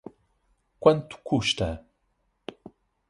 Quanto 0.83 1.19
custa? 1.29 1.69